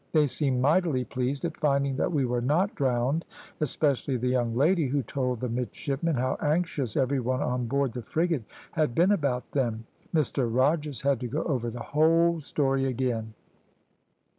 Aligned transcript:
They 0.13 0.25
seemed 0.25 0.61
mightily 0.63 1.05
pleased 1.05 1.45
at 1.45 1.55
finding 1.57 1.95
that 1.97 2.11
we 2.11 2.25
were 2.25 2.41
not 2.41 2.73
drowned; 2.73 3.23
especially 3.59 4.17
the 4.17 4.29
young 4.29 4.55
lady, 4.55 4.87
who 4.87 5.03
told 5.03 5.39
the 5.39 5.47
midshipmen 5.47 6.15
how 6.15 6.37
anxious 6.41 6.97
every 6.97 7.19
one 7.19 7.43
on 7.43 7.67
board 7.67 7.93
the 7.93 8.01
frigate 8.01 8.45
had 8.71 8.95
been 8.95 9.11
about 9.11 9.51
them. 9.51 9.85
Mr 10.11 10.49
Rogers 10.51 11.01
had 11.01 11.19
to 11.19 11.27
go 11.27 11.43
over 11.43 11.69
the 11.69 11.81
whole 11.93 12.39
story 12.41 12.85
again. 12.85 13.35